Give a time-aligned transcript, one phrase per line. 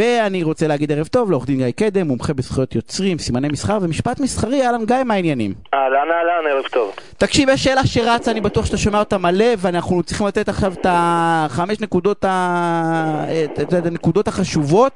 [0.00, 4.20] ואני רוצה להגיד ערב טוב לעורך דין גיא קדם, מומחה בזכויות יוצרים, סימני מסחר ומשפט
[4.20, 5.54] מסחרי, אהלן גיא, מה העניינים?
[5.74, 6.92] אהלן אהלן, ערב טוב.
[7.18, 10.86] תקשיב, יש שאלה שרצה, אני בטוח שאתה שומע אותה מלא, ואנחנו צריכים לתת עכשיו את
[10.88, 13.24] החמש נקודות, ה...
[13.44, 14.92] את, את, את הנקודות החשובות.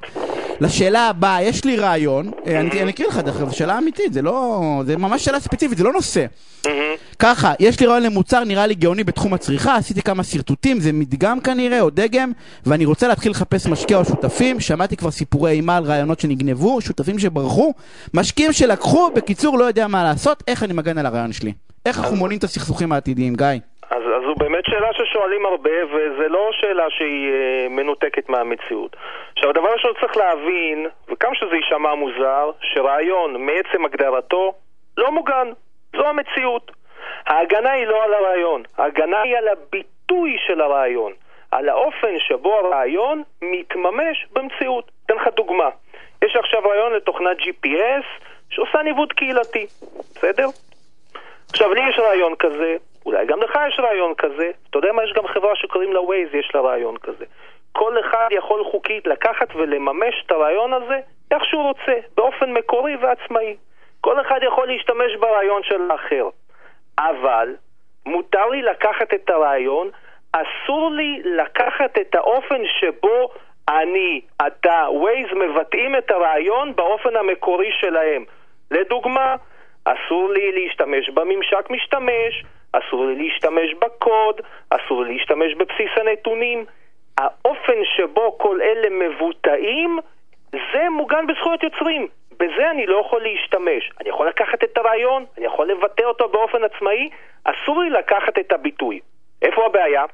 [0.61, 4.13] לשאלה הבאה, יש לי רעיון, אה, אני אני אקריא לך דרך אגב, זו שאלה אמיתית,
[4.13, 6.25] זה לא, זה ממש שאלה ספציפית, זה לא נושא.
[7.19, 11.39] ככה, יש לי רעיון למוצר, נראה לי גאוני בתחום הצריכה, עשיתי כמה שרטוטים, זה מדגם
[11.39, 12.31] כנראה, או דגם,
[12.65, 17.19] ואני רוצה להתחיל לחפש משקיע או שותפים, שמעתי כבר סיפורי אימה על רעיונות שנגנבו, שותפים
[17.19, 17.73] שברחו,
[18.13, 21.53] משקיעים שלקחו, בקיצור, לא יודע מה לעשות, איך אני מגן על הרעיון שלי?
[21.85, 23.47] איך אנחנו מונעים את הסכסוכים העתידיים, גיא?
[23.91, 28.95] אז, אז זו באמת שאלה ששואלים הרבה, וזה לא שאלה שהיא אה, מנותקת מהמציאות.
[29.33, 34.53] עכשיו, הדבר ראשון צריך להבין, וכמה שזה יישמע מוזר, שרעיון מעצם הגדרתו
[34.97, 35.47] לא מוגן.
[35.97, 36.71] זו המציאות.
[37.27, 41.13] ההגנה היא לא על הרעיון, ההגנה היא על הביטוי של הרעיון,
[41.51, 44.91] על האופן שבו הרעיון מתממש במציאות.
[45.05, 45.69] אתן לך דוגמה.
[46.23, 48.05] יש עכשיו רעיון לתוכנת GPS
[48.49, 49.65] שעושה ניווט קהילתי,
[50.15, 50.47] בסדר?
[51.49, 54.51] עכשיו, לי יש רעיון כזה, אולי גם לך יש רעיון כזה.
[54.69, 55.03] אתה יודע מה?
[55.03, 57.25] יש גם חברה שקוראים לה Waze, יש לה רעיון כזה.
[57.71, 60.99] כל אחד יכול חוקית לקחת ולממש את הרעיון הזה
[61.31, 63.55] איך שהוא רוצה, באופן מקורי ועצמאי.
[64.01, 66.29] כל אחד יכול להשתמש ברעיון של האחר.
[66.99, 67.55] אבל
[68.05, 69.89] מותר לי לקחת את הרעיון,
[70.31, 73.29] אסור לי לקחת את האופן שבו
[73.69, 78.23] אני, אתה, Waze מבטאים את הרעיון באופן המקורי שלהם.
[78.71, 79.35] לדוגמה,
[79.85, 86.65] אסור לי להשתמש בממשק משתמש, אסור לי להשתמש בקוד, אסור לי להשתמש בבסיס הנתונים.
[87.17, 89.99] האופן שבו כל אלה מבוטאים,
[90.51, 92.07] זה מוגן בזכויות יוצרים.
[92.39, 93.91] בזה אני לא יכול להשתמש.
[94.01, 97.09] אני יכול לקחת את הרעיון, אני יכול לבטא אותו באופן עצמאי,
[97.43, 98.99] אסור לי לקחת את הביטוי.
[99.41, 100.05] איפה הבעיה?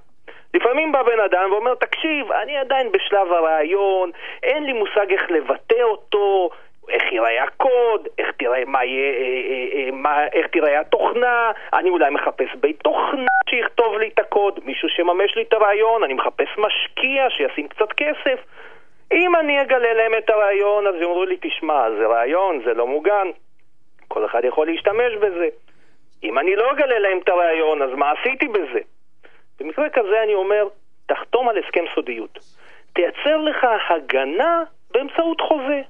[0.54, 4.12] לפעמים בא בן אדם ואומר, תקשיב, אני עדיין בשלב הרעיון,
[4.44, 6.50] אין לי מושג איך לבטא אותו,
[6.90, 11.90] איך ייראה הקוד, איך תראה מה יהיה, אה, אה, אה, מה, איך תראה התוכנה, אני
[11.90, 16.48] אולי מחפש בית תוכנה שיכתוב לי את הקוד, מישהו שממש לי את הרעיון, אני מחפש
[16.58, 18.40] משקיע שישים קצת כסף.
[19.12, 23.28] אם אני אגלה להם את הרעיון, אז יאמרו לי, תשמע, זה רעיון, זה לא מוגן,
[24.08, 25.48] כל אחד יכול להשתמש בזה.
[26.24, 28.80] אם אני לא אגלה להם את הרעיון, אז מה עשיתי בזה?
[29.60, 30.68] במקרה כזה אני אומר,
[31.06, 32.40] תחתום על הסכם סודיות.
[32.94, 35.82] תייצר לך הגנה באמצעות חוזה.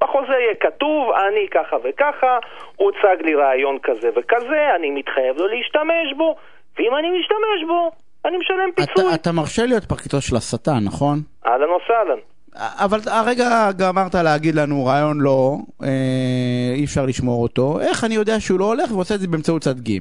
[0.00, 2.38] בחוזה יהיה כתוב, אני ככה וככה,
[2.76, 6.36] הוצג לי רעיון כזה וכזה, אני מתחייב לא להשתמש בו,
[6.78, 7.90] ואם אני משתמש בו,
[8.24, 9.04] אני משלם פיצוי.
[9.04, 11.18] אתה, אתה מרשה להיות פרקליטו של השטן, נכון?
[11.46, 12.18] אהלן וסהלן.
[12.58, 13.48] אבל הרגע
[13.80, 18.64] גמרת להגיד לנו רעיון לא, אה, אי אפשר לשמור אותו, איך אני יודע שהוא לא
[18.64, 19.98] הולך ועושה את זה באמצעות צד ג'?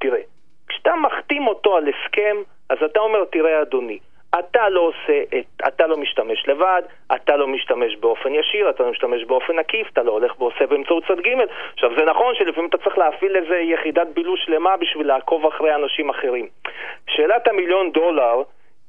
[0.00, 0.20] תראה,
[0.68, 2.36] כשאתה מחתים אותו על הסכם,
[2.70, 3.98] אז אתה אומר, תראה אדוני,
[4.38, 6.82] אתה לא עושה, את, אתה לא משתמש לבד,
[7.14, 11.04] אתה לא משתמש באופן ישיר, אתה לא משתמש באופן עקיף, אתה לא הולך ועושה באמצעות
[11.08, 11.28] צד ג'.
[11.74, 16.10] עכשיו זה נכון שלפעמים אתה צריך להפעיל איזה יחידת בילוש שלמה בשביל לעקוב אחרי אנשים
[16.10, 16.46] אחרים.
[17.08, 18.42] שאלת המיליון דולר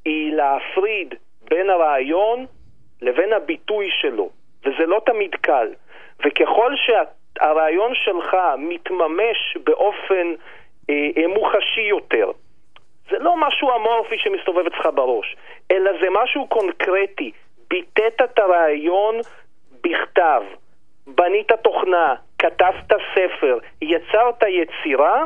[0.05, 1.15] היא להפריד
[1.49, 2.45] בין הרעיון
[3.01, 4.29] לבין הביטוי שלו,
[4.65, 5.67] וזה לא תמיד קל.
[6.25, 10.33] וככל שהרעיון שלך מתממש באופן
[10.89, 12.31] אה, אה, מוחשי יותר,
[13.09, 15.35] זה לא משהו אמורפי שמסתובב אצלך בראש,
[15.71, 17.31] אלא זה משהו קונקרטי.
[17.69, 19.15] ביטאת את הרעיון
[19.83, 20.41] בכתב,
[21.07, 25.23] בנית תוכנה, כתבת ספר, יצרת יצירה,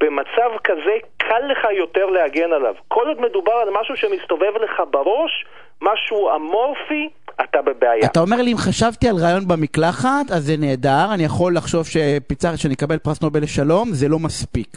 [0.00, 0.96] במצב כזה
[1.28, 2.74] קל לך יותר להגן עליו.
[2.88, 5.44] כל עוד מדובר על משהו שמסתובב לך בראש,
[5.82, 7.08] משהו אמורפי,
[7.44, 8.06] אתה בבעיה.
[8.06, 12.56] אתה אומר לי, אם חשבתי על רעיון במקלחת, אז זה נהדר, אני יכול לחשוב שפיצר,
[12.56, 14.68] שאני אקבל פרס נובל לשלום, זה לא מספיק.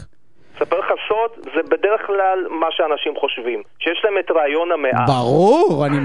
[0.57, 5.05] אספר לך סוד, זה בדרך כלל מה שאנשים חושבים, שיש להם את רעיון המאה.
[5.07, 5.97] ברור, אני...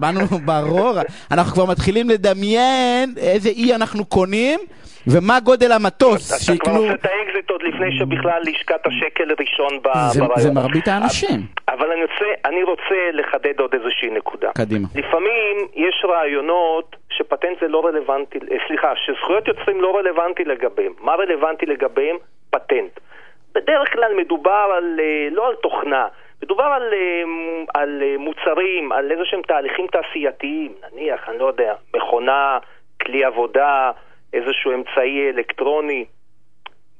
[0.00, 0.20] באנו,
[0.52, 0.92] ברור.
[1.32, 4.60] אנחנו כבר מתחילים לדמיין איזה אי אנחנו קונים.
[5.06, 6.56] ומה גודל המטוס שיקנו...
[6.56, 10.36] אתה כבר עושה את האקזיט עוד לפני שבכלל השקעת שקל ראשון ברעיון.
[10.36, 11.40] זה מרבית האנשים.
[11.68, 14.50] אבל אני רוצה, אני רוצה לחדד עוד איזושהי נקודה.
[14.54, 14.88] קדימה.
[14.94, 20.92] לפעמים יש רעיונות שפטנט זה לא רלוונטי, אה, סליחה, שזכויות יוצרים לא רלוונטי לגביהם.
[21.00, 22.16] מה רלוונטי לגביהם?
[22.50, 23.00] פטנט.
[23.54, 26.06] בדרך כלל מדובר על, אה, לא על תוכנה,
[26.42, 27.22] מדובר על, אה,
[27.80, 32.58] על מוצרים, על איזה שהם תהליכים תעשייתיים, נניח, אני לא יודע, מכונה,
[33.02, 33.90] כלי עבודה,
[34.32, 36.04] איזשהו אמצעי אלקטרוני.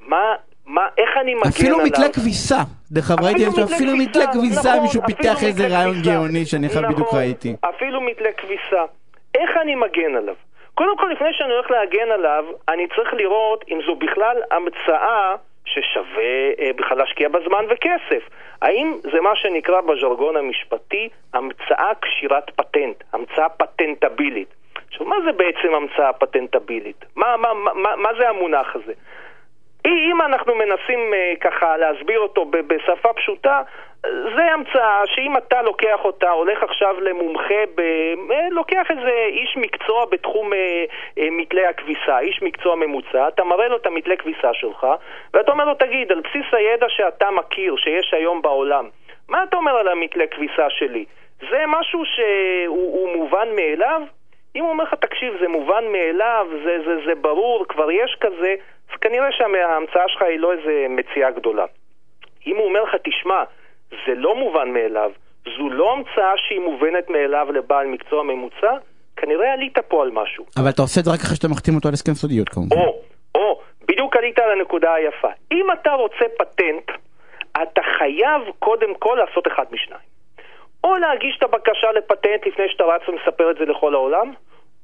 [0.01, 0.35] מה,
[0.67, 1.87] מה, איך אני מגן אפילו עליו?
[1.87, 2.63] מתלה כביסה.
[2.93, 3.45] דרך אגב ראיתי
[3.75, 7.57] אפילו מתלה כביסה, נכון, מישהו פיתח איזה רעיון גאוני שאני נכון, בדיוק ראיתי.
[7.61, 8.85] אפילו מתלה כביסה.
[9.35, 10.35] איך אני מגן עליו?
[10.75, 15.35] קודם כל, לפני שאני הולך להגן עליו, אני צריך לראות אם זו בכלל המצאה
[15.65, 18.23] ששווה אה, בכלל להשקיע בה זמן וכסף.
[18.63, 24.60] האם זה מה שנקרא בז'רגון המשפטי המצאה קשירת פטנט, המצאה פטנטבילית?
[24.91, 27.05] עכשיו, מה זה בעצם המצאה פטנטבילית?
[27.17, 28.93] מה, מה, מה, מה זה המונח הזה?
[29.87, 33.63] אם אנחנו מנסים uh, ככה להסביר אותו בשפה פשוטה,
[34.37, 37.81] זה המצאה שאם אתה לוקח אותה, הולך עכשיו למומחה, ב...
[38.31, 40.57] אה, לוקח איזה איש מקצוע בתחום uh,
[41.19, 44.87] uh, מתלי הכביסה, איש מקצוע ממוצע, אתה מראה לו את המתלי כביסה שלך,
[45.35, 48.89] ואתה אומר לו, תגיד, על בסיס הידע שאתה מכיר, שיש היום בעולם,
[49.29, 51.05] מה אתה אומר על המתלי כביסה שלי?
[51.51, 54.03] זה משהו שהוא מובן מאליו?
[54.57, 58.55] אם הוא אומר לך, תקשיב, זה מובן מאליו, זה, זה, זה ברור, כבר יש כזה,
[58.93, 61.65] אז כנראה שההמצאה שלך היא לא איזה מציאה גדולה.
[62.47, 63.43] אם הוא אומר לך, תשמע,
[63.91, 65.11] זה לא מובן מאליו,
[65.45, 68.77] זו לא המצאה שהיא מובנת מאליו לבעל מקצוע ממוצע,
[69.17, 70.45] כנראה עלית פה על משהו.
[70.57, 72.77] אבל אתה עושה את זה רק אחרי שאתה מחתים אותו על הסכם סודיות כמובן.
[72.77, 73.03] או,
[73.35, 75.29] או, בדיוק עלית על הנקודה היפה.
[75.53, 76.91] אם אתה רוצה פטנט,
[77.63, 80.10] אתה חייב קודם כל לעשות אחד משניים.
[80.85, 84.33] או להגיש את הבקשה לפטנט לפני שאתה רץ ומספר את זה לכל העולם,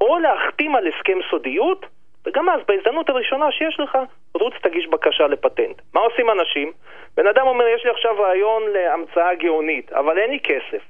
[0.01, 1.87] או להחתים על הסכם סודיות,
[2.27, 3.99] וגם אז, בהזדמנות הראשונה שיש לך,
[4.35, 5.81] רוץ תגיש בקשה לפטנט.
[5.95, 6.73] מה עושים אנשים?
[7.17, 10.83] בן אדם אומר, יש לי עכשיו רעיון להמצאה גאונית, אבל אין לי כסף.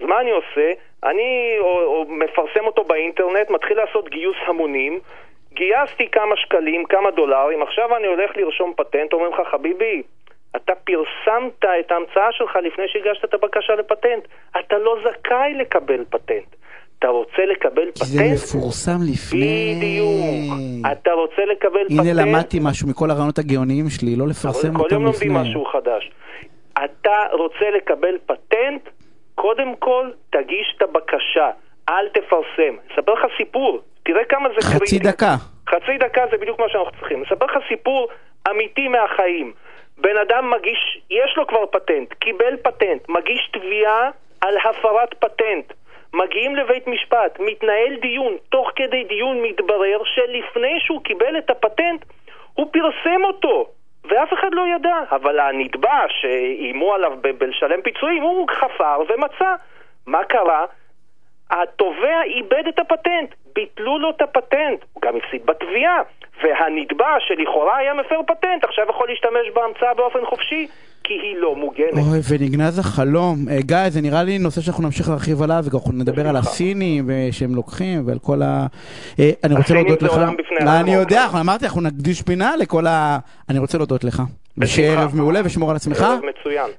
[0.00, 0.72] אז מה אני עושה?
[1.04, 5.00] אני או, או מפרסם אותו באינטרנט, מתחיל לעשות גיוס המונים,
[5.52, 10.02] גייסתי כמה שקלים, כמה דולרים, עכשיו אני הולך לרשום פטנט, אומרים לך, חביבי,
[10.64, 14.24] אתה פרסמת את ההמצאה שלך לפני שהגשת את הבקשה לפטנט.
[14.58, 16.56] אתה לא זכאי לקבל פטנט.
[16.98, 17.98] אתה רוצה לקבל פטנט?
[17.98, 19.74] כי זה מפורסם לפני...
[19.76, 20.58] בדיוק.
[20.92, 22.18] אתה רוצה לקבל הנה פטנט?
[22.18, 24.88] הנה למדתי משהו מכל הרעיונות הגאוניים שלי, לא לפרסם אותם לפני.
[24.88, 26.10] כל יום לומדים משהו חדש.
[26.84, 28.88] אתה רוצה לקבל פטנט?
[29.34, 31.50] קודם כל, תגיש את הבקשה.
[31.88, 32.74] אל תפרסם.
[32.92, 33.80] אספר לך סיפור.
[34.02, 34.84] תראה כמה זה קריטי.
[34.84, 35.34] חצי דקה.
[35.68, 37.22] חצי דקה זה בדיוק מה שאנחנו צריכים.
[37.22, 38.08] אספר לך סיפור
[38.50, 39.52] אמיתי מהחיים.
[40.00, 44.10] בן אדם מגיש, יש לו כבר פטנט, קיבל פטנט, מגיש תביעה
[44.40, 45.72] על הפרת פטנט.
[46.14, 52.04] מגיעים לבית משפט, מתנהל דיון, תוך כדי דיון מתברר שלפני שהוא קיבל את הפטנט,
[52.54, 53.66] הוא פרסם אותו,
[54.04, 54.96] ואף אחד לא ידע.
[55.10, 59.54] אבל הנתבע שאיימו עליו בלשלם פיצויים, הוא חפר ומצא.
[60.06, 60.64] מה קרה?
[61.50, 65.98] התובע איבד את הפטנט, ביטלו לו את הפטנט, הוא גם הפסיד בתביעה.
[66.42, 70.66] והנתבע שלכאורה היה מפר פטנט, עכשיו יכול להשתמש בהמצאה באופן חופשי,
[71.04, 71.92] כי היא לא מוגנת.
[71.92, 73.36] אוי, ונגנז החלום.
[73.48, 77.54] Uh, גיא, זה נראה לי נושא שאנחנו נמשיך להרחיב עליו, וגם נדבר על הסינים שהם
[77.54, 78.66] לוקחים, ועל כל ה...
[79.16, 80.12] Uh, אני רוצה להודות לך.
[80.12, 80.80] הסינים זה עולם בפני עצמו.
[80.80, 83.18] אני יודע, אמרתי, אנחנו נקדיש פינה לכל ה...
[83.48, 84.22] אני רוצה להודות לך.
[84.58, 86.00] ושיהיה ערב מעולה ושמור על עצמך.
[86.02, 86.70] ערב מצוין.